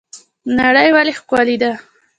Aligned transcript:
نړۍ 0.59 0.89
ولې 0.95 1.13
ښکلې 1.19 1.55
ده؟ 1.61 1.71